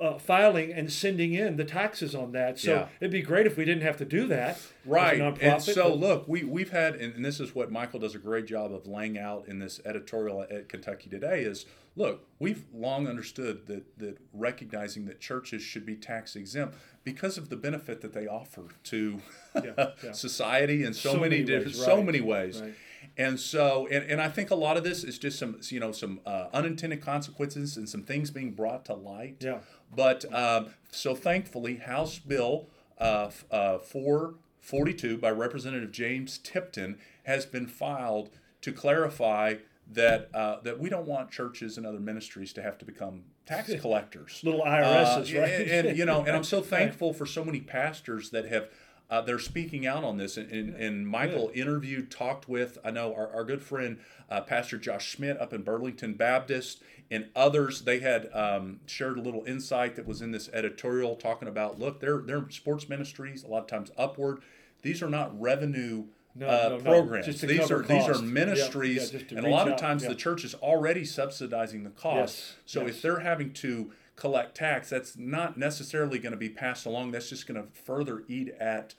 uh, 0.00 0.18
filing 0.18 0.72
and 0.72 0.90
sending 0.90 1.34
in 1.34 1.56
the 1.56 1.64
taxes 1.64 2.14
on 2.14 2.32
that. 2.32 2.58
So 2.58 2.74
yeah. 2.74 2.86
it'd 3.00 3.12
be 3.12 3.22
great 3.22 3.46
if 3.46 3.56
we 3.56 3.64
didn't 3.64 3.82
have 3.82 3.98
to 3.98 4.04
do 4.04 4.26
that. 4.28 4.58
Right. 4.84 5.20
And 5.20 5.62
so 5.62 5.94
look, 5.94 6.26
we 6.26 6.42
we've 6.42 6.70
had, 6.70 6.94
and 6.96 7.24
this 7.24 7.38
is 7.38 7.54
what 7.54 7.70
Michael 7.70 8.00
does 8.00 8.14
a 8.14 8.18
great 8.18 8.46
job 8.46 8.72
of 8.72 8.86
laying 8.86 9.18
out 9.18 9.46
in 9.46 9.58
this 9.58 9.80
editorial 9.84 10.42
at 10.42 10.68
Kentucky 10.68 11.10
Today 11.10 11.42
is 11.42 11.66
look, 11.96 12.26
we've 12.38 12.64
long 12.72 13.06
understood 13.06 13.66
that 13.66 13.98
that 13.98 14.18
recognizing 14.32 15.04
that 15.04 15.20
churches 15.20 15.62
should 15.62 15.84
be 15.84 15.96
tax 15.96 16.34
exempt 16.34 16.76
because 17.04 17.36
of 17.36 17.50
the 17.50 17.56
benefit 17.56 18.00
that 18.00 18.12
they 18.12 18.26
offer 18.26 18.68
to 18.84 19.20
yeah, 19.62 19.72
yeah. 20.02 20.12
society 20.12 20.84
in 20.84 20.94
so, 20.94 21.12
so 21.12 21.18
many, 21.18 21.36
many 21.36 21.44
different, 21.44 21.76
right. 21.76 21.86
so 21.86 22.02
many 22.02 22.20
ways. 22.20 22.60
Right. 22.60 22.74
And 23.16 23.38
so, 23.38 23.86
and, 23.90 24.08
and 24.10 24.20
I 24.20 24.28
think 24.28 24.50
a 24.50 24.54
lot 24.54 24.76
of 24.76 24.84
this 24.84 25.04
is 25.04 25.18
just 25.18 25.38
some, 25.38 25.60
you 25.64 25.80
know, 25.80 25.92
some 25.92 26.20
uh, 26.24 26.46
unintended 26.52 27.02
consequences 27.02 27.76
and 27.76 27.88
some 27.88 28.02
things 28.02 28.30
being 28.30 28.52
brought 28.52 28.84
to 28.86 28.94
light. 28.94 29.36
Yeah. 29.40 29.58
But 29.94 30.32
um, 30.32 30.68
so 30.90 31.14
thankfully, 31.14 31.76
House 31.76 32.18
Bill 32.18 32.68
uh, 32.98 33.30
uh, 33.50 33.78
442 33.78 35.18
by 35.18 35.30
Representative 35.30 35.92
James 35.92 36.38
Tipton 36.38 36.98
has 37.24 37.46
been 37.46 37.66
filed 37.66 38.30
to 38.62 38.72
clarify 38.72 39.56
that 39.92 40.30
uh, 40.34 40.60
that 40.62 40.78
we 40.78 40.88
don't 40.88 41.06
want 41.06 41.30
churches 41.30 41.76
and 41.76 41.84
other 41.84 41.98
ministries 41.98 42.52
to 42.52 42.62
have 42.62 42.78
to 42.78 42.84
become 42.84 43.22
tax 43.46 43.72
collectors. 43.80 44.40
Little 44.44 44.62
IRSs, 44.62 45.34
uh, 45.36 45.40
right? 45.40 45.50
And, 45.50 45.88
and, 45.88 45.98
you 45.98 46.04
know, 46.04 46.20
and 46.20 46.36
I'm 46.36 46.44
so 46.44 46.60
thankful 46.62 47.12
for 47.12 47.26
so 47.26 47.44
many 47.44 47.60
pastors 47.60 48.30
that 48.30 48.46
have 48.46 48.68
uh, 49.10 49.20
they're 49.20 49.40
speaking 49.40 49.86
out 49.86 50.04
on 50.04 50.16
this. 50.16 50.36
And, 50.36 50.50
and, 50.50 50.74
and 50.74 51.06
Michael 51.06 51.50
interviewed, 51.52 52.10
talked 52.10 52.48
with, 52.48 52.78
I 52.84 52.90
know 52.92 53.12
our, 53.14 53.28
our 53.34 53.44
good 53.44 53.62
friend, 53.62 53.98
uh, 54.30 54.40
Pastor 54.42 54.78
Josh 54.78 55.06
Schmidt 55.06 55.40
up 55.40 55.52
in 55.52 55.62
Burlington 55.62 56.14
Baptist, 56.14 56.82
and 57.10 57.28
others. 57.34 57.82
They 57.82 57.98
had 57.98 58.28
um, 58.32 58.80
shared 58.86 59.18
a 59.18 59.20
little 59.20 59.44
insight 59.44 59.96
that 59.96 60.06
was 60.06 60.22
in 60.22 60.30
this 60.30 60.48
editorial 60.52 61.16
talking 61.16 61.48
about 61.48 61.78
look, 61.78 62.00
they're, 62.00 62.18
they're 62.18 62.48
sports 62.50 62.88
ministries, 62.88 63.42
a 63.42 63.48
lot 63.48 63.62
of 63.62 63.66
times 63.66 63.90
upward. 63.98 64.42
These 64.82 65.02
are 65.02 65.10
not 65.10 65.38
revenue. 65.38 66.04
No, 66.32 66.46
uh, 66.46 66.68
no, 66.68 66.78
programs. 66.78 67.26
No, 67.26 67.48
these 67.48 67.70
are 67.72 67.82
cost. 67.82 67.88
these 67.88 68.08
are 68.08 68.22
ministries, 68.22 69.12
yeah, 69.12 69.18
yeah, 69.28 69.38
and 69.38 69.46
a 69.48 69.50
lot 69.50 69.68
of 69.68 69.76
times 69.76 70.04
yeah. 70.04 70.10
the 70.10 70.14
church 70.14 70.44
is 70.44 70.54
already 70.54 71.04
subsidizing 71.04 71.82
the 71.82 71.90
cost. 71.90 72.38
Yes, 72.38 72.56
so 72.66 72.80
yes. 72.82 72.90
if 72.90 73.02
they're 73.02 73.18
having 73.18 73.52
to 73.54 73.90
collect 74.20 74.54
tax, 74.56 74.90
that's 74.90 75.16
not 75.16 75.56
necessarily 75.56 76.18
going 76.18 76.32
to 76.32 76.38
be 76.38 76.50
passed 76.50 76.86
along. 76.86 77.10
That's 77.10 77.30
just 77.30 77.46
going 77.48 77.60
to 77.60 77.68
further 77.72 78.22
eat 78.28 78.50
at 78.60 78.94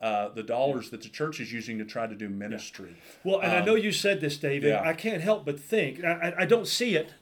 uh, 0.00 0.28
the 0.28 0.42
dollars 0.42 0.90
that 0.90 1.02
the 1.02 1.08
church 1.08 1.40
is 1.40 1.52
using 1.52 1.78
to 1.78 1.84
try 1.84 2.06
to 2.06 2.14
do 2.14 2.28
ministry. 2.28 2.90
Yeah. 2.90 3.20
Well, 3.24 3.40
and 3.40 3.52
um, 3.52 3.62
I 3.62 3.64
know 3.64 3.74
you 3.74 3.90
said 3.90 4.20
this, 4.20 4.36
David. 4.36 4.68
Yeah. 4.68 4.82
I 4.82 4.92
can't 4.92 5.22
help 5.22 5.46
but 5.46 5.58
think. 5.58 6.04
I, 6.04 6.34
I 6.40 6.44
don't 6.44 6.68
see 6.68 6.94
it, 6.94 7.14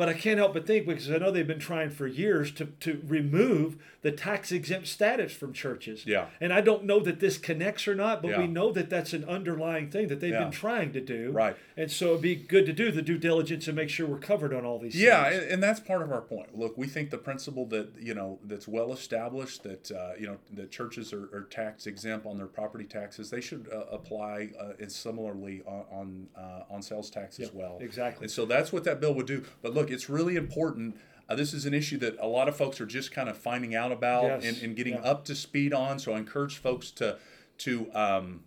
but 0.00 0.08
I 0.08 0.14
can't 0.14 0.38
help 0.38 0.54
but 0.54 0.66
think 0.66 0.86
because 0.86 1.10
I 1.10 1.18
know 1.18 1.30
they've 1.30 1.46
been 1.46 1.58
trying 1.58 1.90
for 1.90 2.06
years 2.06 2.50
to, 2.52 2.64
to 2.64 3.02
remove 3.06 3.76
the 4.00 4.10
tax 4.10 4.50
exempt 4.50 4.88
status 4.88 5.30
from 5.30 5.52
churches. 5.52 6.06
Yeah. 6.06 6.28
And 6.40 6.54
I 6.54 6.62
don't 6.62 6.84
know 6.84 7.00
that 7.00 7.20
this 7.20 7.36
connects 7.36 7.86
or 7.86 7.94
not, 7.94 8.22
but 8.22 8.30
yeah. 8.30 8.38
we 8.38 8.46
know 8.46 8.72
that 8.72 8.88
that's 8.88 9.12
an 9.12 9.26
underlying 9.26 9.90
thing 9.90 10.08
that 10.08 10.20
they've 10.20 10.32
yeah. 10.32 10.44
been 10.44 10.52
trying 10.52 10.94
to 10.94 11.02
do. 11.02 11.32
Right. 11.32 11.54
And 11.76 11.92
so 11.92 12.12
it'd 12.12 12.22
be 12.22 12.34
good 12.34 12.64
to 12.64 12.72
do 12.72 12.90
the 12.90 13.02
due 13.02 13.18
diligence 13.18 13.66
and 13.66 13.76
make 13.76 13.90
sure 13.90 14.06
we're 14.06 14.16
covered 14.16 14.54
on 14.54 14.64
all 14.64 14.78
these 14.78 14.96
yeah, 14.96 15.28
things. 15.28 15.42
and, 15.42 15.52
and 15.52 15.62
that's 15.62 15.80
part 15.80 16.00
of 16.00 16.10
our 16.10 16.22
point. 16.22 16.58
Look, 16.58 16.78
we 16.78 16.86
think 16.86 17.10
the 17.10 17.18
principle 17.18 17.66
that, 17.66 17.90
you 18.00 18.14
know, 18.14 18.38
that's 18.44 18.66
well 18.66 18.94
established 18.94 19.64
that, 19.64 19.90
uh, 19.90 20.12
you 20.18 20.26
know, 20.26 20.38
that 20.54 20.70
churches 20.70 21.12
are, 21.12 21.24
are, 21.34 21.46
tax 21.50 21.86
exempt 21.86 22.24
on 22.24 22.38
their 22.38 22.46
property 22.46 22.84
taxes, 22.84 23.28
they 23.28 23.42
should 23.42 23.68
uh, 23.70 23.80
apply 23.90 24.48
uh, 24.58 24.72
similarly 24.88 25.62
on 25.66 25.84
on, 25.90 26.28
uh, 26.36 26.72
on 26.74 26.80
sales 26.80 27.10
tax 27.10 27.38
as 27.40 27.52
well. 27.52 27.78
Exactly. 27.80 28.24
And 28.24 28.30
so 28.30 28.46
that's 28.46 28.72
what 28.72 28.84
that 28.84 29.00
bill 29.00 29.14
would 29.14 29.26
do. 29.26 29.44
But 29.62 29.74
look, 29.74 29.89
it's 29.90 30.08
really 30.08 30.36
important 30.36 30.96
uh, 31.30 31.34
this 31.36 31.54
is 31.54 31.64
an 31.64 31.72
issue 31.72 31.96
that 31.96 32.16
a 32.18 32.26
lot 32.26 32.48
of 32.48 32.56
folks 32.56 32.80
are 32.80 32.86
just 32.86 33.12
kind 33.12 33.28
of 33.28 33.38
finding 33.38 33.74
out 33.74 33.92
about 33.92 34.24
yes. 34.24 34.44
and, 34.44 34.62
and, 34.62 34.76
getting 34.76 34.94
yeah. 34.94 35.00
up 35.02 35.24
to 35.24 35.34
speed 35.34 35.72
on. 35.72 35.96
So 36.00 36.12
I 36.12 36.18
encourage 36.18 36.56
folks 36.56 36.90
to 36.92 37.18
to 37.58 37.88
um, 37.94 38.40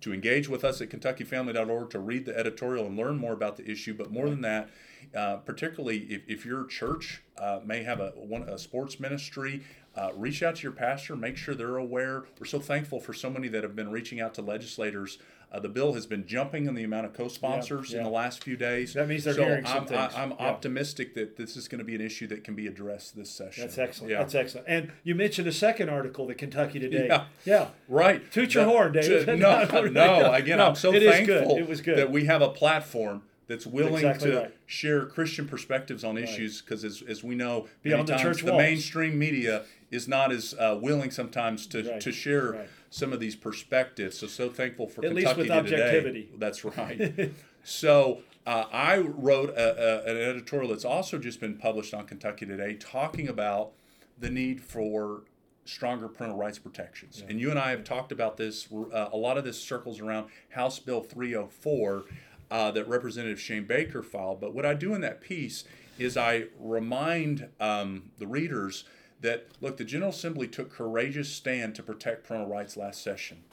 to 0.00 0.12
engage 0.12 0.48
with 0.48 0.64
us 0.64 0.80
at 0.80 0.90
KentuckyFamily.org 0.90 1.90
to 1.90 1.98
read 2.00 2.26
the 2.26 2.36
editorial 2.36 2.86
and 2.86 2.96
learn 2.96 3.18
more 3.18 3.32
about 3.32 3.56
the 3.56 3.70
issue. 3.70 3.94
But 3.94 4.10
more 4.10 4.28
than 4.28 4.40
that, 4.40 4.68
uh, 5.14 5.36
particularly 5.36 5.98
if, 6.10 6.22
if 6.26 6.44
your 6.44 6.66
church 6.66 7.22
uh, 7.38 7.60
may 7.64 7.84
have 7.84 8.00
a 8.00 8.10
one 8.16 8.42
a 8.42 8.58
sports 8.58 8.98
ministry. 8.98 9.62
Uh, 9.96 10.10
reach 10.16 10.42
out 10.42 10.56
to 10.56 10.62
your 10.62 10.72
pastor, 10.72 11.14
make 11.14 11.36
sure 11.36 11.54
they're 11.54 11.76
aware. 11.76 12.24
We're 12.40 12.46
so 12.46 12.58
thankful 12.58 12.98
for 12.98 13.12
so 13.12 13.30
many 13.30 13.48
that 13.48 13.62
have 13.62 13.76
been 13.76 13.90
reaching 13.90 14.20
out 14.20 14.34
to 14.34 14.42
legislators 14.42 15.18
uh, 15.54 15.60
the 15.60 15.68
bill 15.68 15.92
has 15.92 16.04
been 16.04 16.26
jumping 16.26 16.66
in 16.66 16.74
the 16.74 16.82
amount 16.82 17.06
of 17.06 17.12
co-sponsors 17.12 17.90
yeah, 17.90 17.96
yeah. 17.96 18.00
in 18.00 18.04
the 18.04 18.10
last 18.10 18.42
few 18.42 18.56
days. 18.56 18.94
That 18.94 19.06
means 19.06 19.22
they're 19.22 19.34
so 19.34 19.44
hearing 19.44 19.64
I'm, 19.64 19.86
some. 19.86 19.96
I, 19.96 20.22
am 20.22 20.30
yeah. 20.30 20.46
optimistic 20.46 21.14
that 21.14 21.36
this 21.36 21.56
is 21.56 21.68
going 21.68 21.78
to 21.78 21.84
be 21.84 21.94
an 21.94 22.00
issue 22.00 22.26
that 22.26 22.42
can 22.42 22.56
be 22.56 22.66
addressed 22.66 23.14
this 23.14 23.30
session. 23.30 23.62
That's 23.62 23.78
excellent. 23.78 24.12
That's 24.14 24.34
excellent. 24.34 24.66
And 24.68 24.90
you 25.04 25.14
mentioned 25.14 25.46
a 25.46 25.52
second 25.52 25.90
article 25.90 26.26
that 26.26 26.38
Kentucky 26.38 26.80
Today. 26.80 27.06
Yeah. 27.06 27.26
Yeah. 27.44 27.68
Right. 27.88 28.30
Toot 28.32 28.54
your 28.54 28.64
horn, 28.64 28.92
Dave. 28.92 29.28
no, 29.28 29.64
no. 29.90 30.32
Again, 30.32 30.58
no, 30.58 30.66
I'm 30.66 30.74
so 30.74 30.90
thankful 30.90 31.56
It 31.56 31.68
was 31.68 31.80
good. 31.80 31.98
that 31.98 32.10
we 32.10 32.24
have 32.24 32.42
a 32.42 32.48
platform 32.48 33.22
that's 33.46 33.66
willing 33.66 33.94
exactly 33.94 34.30
to 34.30 34.38
right. 34.38 34.54
share 34.66 35.06
Christian 35.06 35.46
perspectives 35.46 36.04
on 36.04 36.16
right. 36.16 36.24
issues 36.24 36.62
because 36.62 36.84
as, 36.84 37.02
as 37.06 37.22
we 37.22 37.34
know 37.34 37.68
Beyond 37.82 38.08
many 38.08 38.22
times 38.22 38.38
the, 38.38 38.46
the 38.46 38.56
mainstream 38.56 39.18
media 39.18 39.64
is 39.90 40.08
not 40.08 40.32
as 40.32 40.54
uh, 40.58 40.78
willing 40.80 41.10
sometimes 41.10 41.66
to, 41.68 41.82
right. 41.82 42.00
to 42.00 42.12
share 42.12 42.66
some 42.90 43.12
of 43.12 43.20
these 43.20 43.36
perspectives 43.36 44.18
so 44.18 44.26
so 44.26 44.48
thankful 44.48 44.86
for 44.86 45.04
at 45.04 45.08
Kentucky 45.08 45.26
least 45.26 45.36
with 45.36 45.46
today. 45.46 45.58
objectivity 45.58 46.28
that's 46.38 46.64
right 46.64 47.32
so 47.64 48.20
uh, 48.46 48.64
I 48.72 48.98
wrote 48.98 49.50
a, 49.50 50.06
a, 50.06 50.10
an 50.10 50.16
editorial 50.16 50.70
that's 50.70 50.84
also 50.84 51.18
just 51.18 51.40
been 51.40 51.56
published 51.56 51.94
on 51.94 52.06
Kentucky 52.06 52.46
Today 52.46 52.74
talking 52.74 53.28
about 53.28 53.72
the 54.18 54.30
need 54.30 54.60
for 54.60 55.22
stronger 55.64 56.08
parental 56.08 56.38
rights 56.38 56.58
protections. 56.58 57.20
Yeah. 57.20 57.30
And 57.30 57.40
you 57.40 57.50
and 57.50 57.58
I 57.58 57.70
have 57.70 57.84
talked 57.84 58.12
about 58.12 58.36
this. 58.36 58.68
Uh, 58.70 59.08
a 59.12 59.16
lot 59.16 59.38
of 59.38 59.44
this 59.44 59.58
circles 59.58 60.00
around 60.00 60.28
House 60.50 60.78
Bill 60.78 61.00
304 61.00 62.04
uh, 62.50 62.70
that 62.72 62.88
Representative 62.88 63.40
Shane 63.40 63.64
Baker 63.64 64.02
filed. 64.02 64.40
But 64.40 64.54
what 64.54 64.66
I 64.66 64.74
do 64.74 64.94
in 64.94 65.00
that 65.00 65.20
piece 65.20 65.64
is 65.98 66.16
I 66.16 66.46
remind 66.58 67.48
um, 67.60 68.10
the 68.18 68.26
readers 68.26 68.84
that 69.20 69.46
look, 69.60 69.76
the 69.76 69.84
General 69.84 70.10
Assembly 70.10 70.46
took 70.48 70.70
courageous 70.70 71.30
stand 71.30 71.74
to 71.76 71.82
protect 71.82 72.26
parental 72.26 72.48
rights 72.48 72.76
last 72.76 73.02
session, 73.02 73.44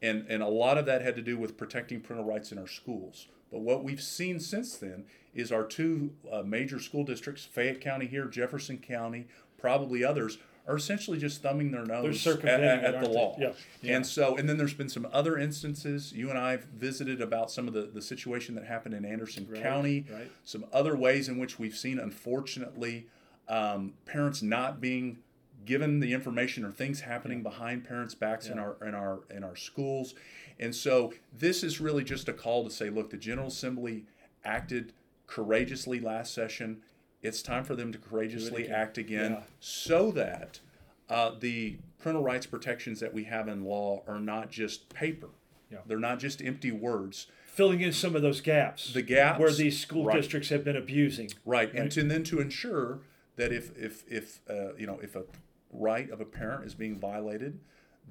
and 0.00 0.26
and 0.28 0.42
a 0.42 0.48
lot 0.48 0.78
of 0.78 0.86
that 0.86 1.02
had 1.02 1.16
to 1.16 1.22
do 1.22 1.36
with 1.36 1.56
protecting 1.56 2.00
parental 2.00 2.28
rights 2.28 2.52
in 2.52 2.58
our 2.58 2.66
schools. 2.68 3.26
But 3.50 3.60
what 3.60 3.82
we've 3.82 4.02
seen 4.02 4.40
since 4.40 4.76
then 4.76 5.06
is 5.34 5.50
our 5.50 5.64
two 5.64 6.12
uh, 6.30 6.42
major 6.42 6.78
school 6.78 7.04
districts, 7.04 7.44
Fayette 7.44 7.80
County 7.80 8.06
here, 8.06 8.26
Jefferson 8.26 8.78
County, 8.78 9.26
probably 9.56 10.04
others, 10.04 10.38
are 10.68 10.76
essentially 10.76 11.18
just 11.18 11.42
thumbing 11.42 11.72
their 11.72 11.84
nose 11.84 12.26
at, 12.26 12.44
at, 12.44 12.84
at 12.84 13.00
the 13.00 13.08
law. 13.08 13.34
Yeah. 13.40 13.52
yeah. 13.80 13.96
And 13.96 14.06
so, 14.06 14.36
and 14.36 14.46
then 14.46 14.58
there's 14.58 14.74
been 14.74 14.90
some 14.90 15.08
other 15.12 15.38
instances. 15.38 16.12
You 16.12 16.28
and 16.28 16.38
I 16.38 16.50
have 16.50 16.64
visited 16.64 17.22
about 17.22 17.50
some 17.50 17.66
of 17.66 17.72
the, 17.74 17.90
the 17.92 18.02
situation 18.02 18.54
that 18.56 18.66
happened 18.66 18.94
in 18.94 19.06
Anderson 19.06 19.46
right. 19.48 19.62
County, 19.62 20.04
right. 20.12 20.30
some 20.44 20.66
other 20.70 20.94
ways 20.94 21.26
in 21.28 21.38
which 21.38 21.58
we've 21.58 21.76
seen, 21.76 21.98
unfortunately, 21.98 23.06
um, 23.48 23.94
parents 24.04 24.42
not 24.42 24.78
being 24.78 25.18
given 25.64 26.00
the 26.00 26.12
information 26.12 26.64
or 26.66 26.70
things 26.70 27.00
happening 27.00 27.38
yeah. 27.38 27.44
behind 27.44 27.84
parents' 27.84 28.14
backs 28.14 28.46
yeah. 28.46 28.52
in 28.52 28.58
our 28.58 28.76
in 28.86 28.94
our 28.94 29.20
in 29.30 29.42
our 29.42 29.56
schools. 29.56 30.14
And 30.60 30.74
so 30.74 31.14
this 31.32 31.62
is 31.62 31.80
really 31.80 32.04
just 32.04 32.28
a 32.28 32.32
call 32.34 32.64
to 32.64 32.70
say, 32.70 32.90
look, 32.90 33.08
the 33.08 33.16
General 33.16 33.48
Assembly 33.48 34.04
acted 34.44 34.92
courageously 35.26 36.00
last 36.00 36.34
session 36.34 36.82
it's 37.22 37.42
time 37.42 37.64
for 37.64 37.74
them 37.74 37.92
to 37.92 37.98
courageously 37.98 38.64
again. 38.64 38.74
act 38.74 38.98
again 38.98 39.32
yeah. 39.32 39.40
so 39.60 40.10
that 40.12 40.60
uh, 41.08 41.32
the 41.38 41.78
parental 41.98 42.22
rights 42.22 42.46
protections 42.46 43.00
that 43.00 43.12
we 43.12 43.24
have 43.24 43.48
in 43.48 43.64
law 43.64 44.02
are 44.06 44.20
not 44.20 44.50
just 44.50 44.88
paper. 44.88 45.28
Yeah. 45.70 45.78
They're 45.86 45.98
not 45.98 46.18
just 46.18 46.42
empty 46.42 46.70
words. 46.70 47.26
Filling 47.46 47.80
in 47.80 47.92
some 47.92 48.14
of 48.14 48.22
those 48.22 48.40
gaps. 48.40 48.92
The 48.92 49.02
gaps 49.02 49.40
where 49.40 49.52
these 49.52 49.80
school 49.80 50.04
right. 50.04 50.16
districts 50.16 50.48
have 50.50 50.64
been 50.64 50.76
abusing. 50.76 51.30
Right, 51.44 51.68
right? 51.68 51.82
and 51.82 51.92
to, 51.92 52.00
and 52.00 52.10
then 52.10 52.22
to 52.24 52.40
ensure 52.40 53.00
that 53.36 53.52
if 53.52 53.76
if 53.76 54.04
if 54.08 54.40
uh, 54.48 54.74
you 54.76 54.86
know 54.86 54.98
if 55.02 55.16
a 55.16 55.24
right 55.72 56.08
of 56.10 56.20
a 56.20 56.24
parent 56.24 56.64
is 56.64 56.74
being 56.74 56.98
violated, 56.98 57.58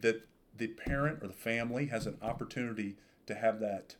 that 0.01 0.27
the 0.55 0.67
parent 0.67 1.23
or 1.23 1.27
the 1.27 1.33
family 1.33 1.87
has 1.87 2.05
an 2.05 2.17
opportunity 2.21 2.97
to 3.25 3.35
have 3.35 3.59
that 3.59 3.95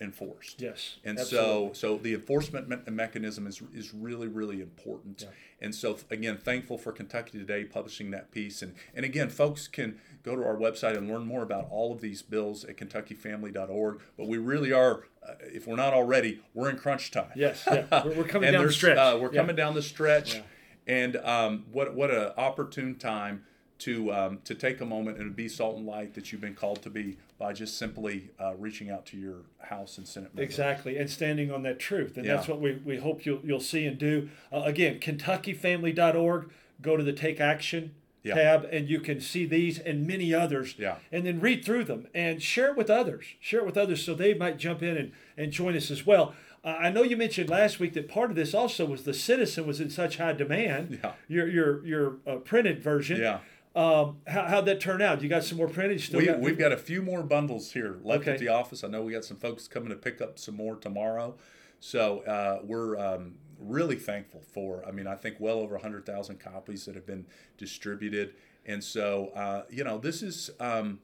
enforced. 0.00 0.60
Yes. 0.60 0.96
And 1.04 1.18
absolutely. 1.18 1.74
so 1.74 1.88
so 1.96 1.96
the 1.98 2.14
enforcement 2.14 2.68
me- 2.68 2.76
mechanism 2.90 3.46
is 3.46 3.62
is 3.74 3.94
really 3.94 4.28
really 4.28 4.60
important. 4.60 5.22
Yeah. 5.22 5.28
And 5.60 5.74
so 5.74 5.96
again, 6.10 6.36
thankful 6.36 6.76
for 6.76 6.92
Kentucky 6.92 7.38
Today 7.38 7.64
publishing 7.64 8.10
that 8.10 8.30
piece. 8.30 8.62
And 8.62 8.74
and 8.94 9.04
again, 9.04 9.30
folks 9.30 9.68
can 9.68 9.98
go 10.22 10.36
to 10.36 10.44
our 10.44 10.56
website 10.56 10.96
and 10.96 11.08
learn 11.08 11.26
more 11.26 11.42
about 11.42 11.68
all 11.70 11.92
of 11.92 12.00
these 12.00 12.22
bills 12.22 12.64
at 12.64 12.76
kentuckyfamily.org. 12.76 14.00
But 14.16 14.28
we 14.28 14.38
really 14.38 14.72
are, 14.72 15.04
uh, 15.26 15.34
if 15.40 15.66
we're 15.66 15.76
not 15.76 15.94
already, 15.94 16.42
we're 16.52 16.68
in 16.68 16.76
crunch 16.76 17.10
time. 17.10 17.32
Yes. 17.34 17.64
Yeah. 17.70 17.86
We're, 18.04 18.16
we're 18.16 18.24
coming 18.24 18.52
down 18.52 18.66
the 18.66 18.72
stretch. 18.72 18.98
Uh, 18.98 19.18
we're 19.20 19.32
yeah. 19.32 19.40
coming 19.40 19.56
down 19.56 19.74
the 19.74 19.82
stretch. 19.82 20.42
And 20.86 21.16
um, 21.16 21.64
what 21.72 21.94
what 21.94 22.10
an 22.10 22.32
opportune 22.36 22.96
time 22.96 23.44
to 23.78 24.12
um, 24.12 24.38
to 24.44 24.54
take 24.54 24.80
a 24.80 24.86
moment 24.86 25.18
and 25.18 25.34
be 25.36 25.48
salt 25.48 25.76
and 25.76 25.86
light 25.86 26.14
that 26.14 26.32
you've 26.32 26.40
been 26.40 26.54
called 26.54 26.82
to 26.82 26.90
be 26.90 27.18
by 27.38 27.52
just 27.52 27.78
simply 27.78 28.30
uh, 28.40 28.54
reaching 28.56 28.90
out 28.90 29.04
to 29.06 29.16
your 29.16 29.42
House 29.58 29.98
and 29.98 30.08
Senate 30.08 30.34
members. 30.34 30.50
Exactly, 30.50 30.96
and 30.96 31.10
standing 31.10 31.50
on 31.50 31.62
that 31.64 31.78
truth, 31.78 32.16
and 32.16 32.24
yeah. 32.24 32.36
that's 32.36 32.48
what 32.48 32.60
we, 32.60 32.80
we 32.84 32.96
hope 32.98 33.26
you'll 33.26 33.40
you'll 33.44 33.60
see 33.60 33.86
and 33.86 33.98
do. 33.98 34.28
Uh, 34.52 34.62
again, 34.64 34.98
KentuckyFamily.org. 34.98 36.50
Go 36.82 36.96
to 36.96 37.02
the 37.02 37.12
Take 37.14 37.40
Action 37.40 37.94
yeah. 38.26 38.34
tab, 38.34 38.64
and 38.70 38.88
you 38.88 39.00
can 39.00 39.20
see 39.20 39.46
these 39.46 39.78
and 39.78 40.06
many 40.06 40.34
others. 40.34 40.74
Yeah. 40.78 40.96
And 41.12 41.24
then 41.24 41.40
read 41.40 41.64
through 41.64 41.84
them 41.84 42.08
and 42.14 42.42
share 42.42 42.70
it 42.70 42.76
with 42.76 42.90
others. 42.90 43.24
Share 43.40 43.60
it 43.60 43.66
with 43.66 43.76
others 43.76 44.04
so 44.04 44.14
they 44.14 44.34
might 44.34 44.58
jump 44.58 44.82
in 44.82 44.96
and, 44.96 45.12
and 45.36 45.52
join 45.52 45.76
us 45.76 45.90
as 45.90 46.04
well. 46.04 46.34
Uh, 46.64 46.76
I 46.80 46.90
know 46.90 47.02
you 47.02 47.16
mentioned 47.16 47.48
last 47.48 47.78
week 47.78 47.94
that 47.94 48.08
part 48.08 48.30
of 48.30 48.36
this 48.36 48.52
also 48.52 48.84
was 48.84 49.04
the 49.04 49.14
Citizen 49.14 49.66
was 49.66 49.80
in 49.80 49.88
such 49.88 50.18
high 50.18 50.32
demand. 50.32 50.98
Yeah. 51.02 51.12
Your 51.28 51.48
your 51.48 51.86
your 51.86 52.16
uh, 52.26 52.36
printed 52.36 52.82
version. 52.82 53.20
Yeah. 53.20 53.38
Um, 53.76 54.22
how, 54.26 54.46
how'd 54.46 54.64
that 54.64 54.80
turn 54.80 55.02
out? 55.02 55.22
You 55.22 55.28
got 55.28 55.44
some 55.44 55.58
more 55.58 55.68
printed? 55.68 56.00
Still 56.00 56.20
we, 56.20 56.26
got 56.26 56.40
we've 56.40 56.58
got 56.58 56.72
a 56.72 56.78
few 56.78 57.02
more 57.02 57.22
bundles 57.22 57.72
here 57.72 57.98
left 58.02 58.22
okay. 58.22 58.32
at 58.32 58.38
the 58.38 58.48
office. 58.48 58.82
I 58.82 58.88
know 58.88 59.02
we 59.02 59.12
got 59.12 59.24
some 59.24 59.36
folks 59.36 59.68
coming 59.68 59.90
to 59.90 59.96
pick 59.96 60.22
up 60.22 60.38
some 60.38 60.56
more 60.56 60.76
tomorrow. 60.76 61.36
So 61.78 62.20
uh, 62.20 62.60
we're 62.64 62.98
um, 62.98 63.34
really 63.60 63.96
thankful 63.96 64.40
for, 64.40 64.82
I 64.88 64.92
mean, 64.92 65.06
I 65.06 65.14
think 65.14 65.36
well 65.40 65.58
over 65.58 65.74
100,000 65.74 66.40
copies 66.40 66.86
that 66.86 66.94
have 66.94 67.04
been 67.04 67.26
distributed. 67.58 68.34
And 68.64 68.82
so, 68.82 69.30
uh, 69.36 69.64
you 69.68 69.84
know, 69.84 69.98
this 69.98 70.22
is 70.22 70.48
um, 70.58 71.00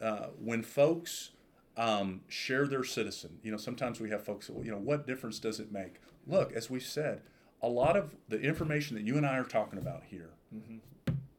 uh, 0.00 0.28
when 0.42 0.62
folks 0.62 1.32
um, 1.76 2.22
share 2.28 2.66
their 2.66 2.84
citizen. 2.84 3.38
You 3.42 3.52
know, 3.52 3.58
sometimes 3.58 4.00
we 4.00 4.08
have 4.08 4.24
folks, 4.24 4.50
you 4.62 4.70
know, 4.70 4.78
what 4.78 5.06
difference 5.06 5.38
does 5.38 5.60
it 5.60 5.70
make? 5.70 6.00
Look, 6.26 6.54
as 6.54 6.70
we've 6.70 6.82
said, 6.82 7.20
a 7.60 7.68
lot 7.68 7.98
of 7.98 8.16
the 8.30 8.40
information 8.40 8.96
that 8.96 9.04
you 9.04 9.18
and 9.18 9.26
I 9.26 9.36
are 9.36 9.44
talking 9.44 9.78
about 9.78 10.04
here. 10.08 10.30
Mm-hmm 10.54 10.78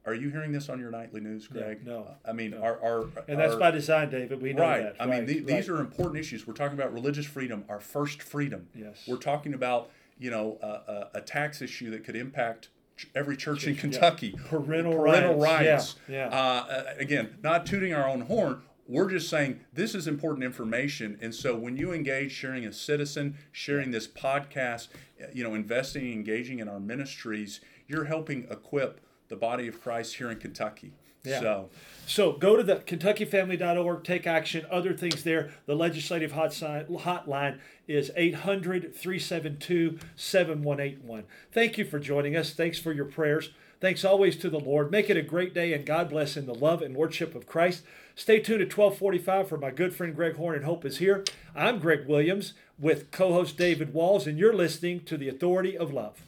are 0.06 0.14
you 0.14 0.30
hearing 0.30 0.52
this 0.52 0.68
on 0.68 0.78
your 0.78 0.90
nightly 0.90 1.20
news, 1.20 1.48
Greg? 1.48 1.84
No. 1.84 2.00
no 2.00 2.14
I 2.24 2.32
mean, 2.32 2.52
no. 2.52 2.62
our, 2.62 2.80
our 2.82 3.00
and 3.26 3.38
that's 3.40 3.54
our, 3.54 3.58
by 3.58 3.70
design, 3.72 4.08
David. 4.08 4.40
We 4.40 4.52
know 4.52 4.62
right. 4.62 4.82
that. 4.84 4.96
I 5.00 5.06
right. 5.06 5.16
mean, 5.18 5.26
the, 5.26 5.34
right. 5.40 5.46
these 5.46 5.68
are 5.68 5.80
important 5.80 6.18
issues. 6.18 6.46
We're 6.46 6.54
talking 6.54 6.78
about 6.78 6.92
religious 6.92 7.26
freedom, 7.26 7.64
our 7.68 7.80
first 7.80 8.22
freedom. 8.22 8.68
Yes. 8.74 9.02
We're 9.06 9.16
talking 9.16 9.52
about 9.52 9.90
you 10.18 10.30
know 10.30 10.58
a, 10.62 11.18
a 11.18 11.20
tax 11.20 11.60
issue 11.60 11.90
that 11.90 12.04
could 12.04 12.16
impact 12.16 12.68
every 13.14 13.36
church 13.36 13.66
in 13.66 13.74
Kentucky. 13.74 14.28
Yeah. 14.28 14.48
Parental, 14.48 14.94
Parental 14.94 15.34
rights. 15.34 15.60
rights. 15.60 15.96
Yeah. 16.08 16.28
yeah. 16.28 16.36
Uh, 16.36 16.84
again, 16.98 17.36
not 17.42 17.66
tooting 17.66 17.92
our 17.92 18.08
own 18.08 18.22
horn. 18.22 18.62
We're 18.88 19.10
just 19.10 19.28
saying 19.28 19.60
this 19.72 19.96
is 19.96 20.06
important 20.06 20.44
information, 20.44 21.18
and 21.20 21.34
so 21.34 21.56
when 21.56 21.76
you 21.76 21.92
engage 21.92 22.30
sharing 22.30 22.64
a 22.64 22.72
citizen, 22.72 23.36
sharing 23.50 23.90
this 23.90 24.06
podcast, 24.06 24.88
you 25.34 25.42
know, 25.42 25.54
investing, 25.54 26.12
engaging 26.12 26.60
in 26.60 26.68
our 26.68 26.78
ministries, 26.78 27.60
you're 27.88 28.04
helping 28.04 28.46
equip 28.48 29.00
the 29.28 29.36
body 29.36 29.68
of 29.68 29.80
Christ 29.80 30.16
here 30.16 30.30
in 30.30 30.38
Kentucky. 30.38 30.92
Yeah. 31.26 31.40
So, 31.40 31.68
so 32.06 32.32
go 32.32 32.56
to 32.56 32.62
the 32.62 32.76
KentuckyFamily.org, 32.76 34.04
take 34.04 34.26
action, 34.26 34.64
other 34.70 34.94
things 34.94 35.24
there. 35.24 35.50
The 35.66 35.74
legislative 35.74 36.32
hot 36.32 36.50
hotline 36.50 37.58
is 37.88 38.12
800 38.14 38.94
372 38.94 39.98
7181. 40.14 41.24
Thank 41.50 41.78
you 41.78 41.84
for 41.84 41.98
joining 41.98 42.36
us. 42.36 42.52
Thanks 42.52 42.78
for 42.78 42.92
your 42.92 43.06
prayers. 43.06 43.50
Thanks 43.80 44.04
always 44.04 44.36
to 44.38 44.48
the 44.48 44.60
Lord. 44.60 44.90
Make 44.90 45.10
it 45.10 45.16
a 45.16 45.22
great 45.22 45.52
day 45.52 45.72
and 45.72 45.84
God 45.84 46.08
bless 46.08 46.36
in 46.36 46.46
the 46.46 46.54
love 46.54 46.80
and 46.80 46.94
lordship 46.94 47.34
of 47.34 47.46
Christ. 47.46 47.82
Stay 48.14 48.38
tuned 48.38 48.62
at 48.62 48.76
1245 48.76 49.48
for 49.48 49.58
my 49.58 49.70
good 49.70 49.94
friend 49.94 50.14
Greg 50.14 50.36
Horn 50.36 50.54
and 50.54 50.64
Hope 50.64 50.84
is 50.84 50.98
here. 50.98 51.24
I'm 51.54 51.78
Greg 51.78 52.06
Williams 52.06 52.54
with 52.78 53.10
co-host 53.10 53.58
David 53.58 53.92
Walls 53.92 54.26
and 54.26 54.38
you're 54.38 54.54
listening 54.54 55.00
to 55.00 55.18
The 55.18 55.28
Authority 55.28 55.76
of 55.76 55.92
Love. 55.92 56.22